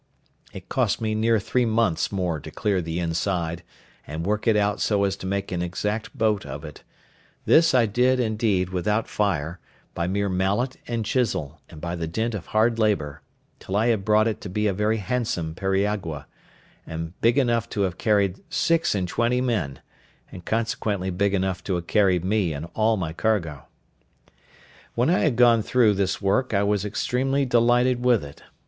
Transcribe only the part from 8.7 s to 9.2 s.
without